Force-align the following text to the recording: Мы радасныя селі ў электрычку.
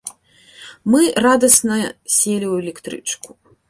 Мы 0.93 1.03
радасныя 1.27 1.85
селі 2.17 2.47
ў 2.53 2.67
электрычку. 2.67 3.29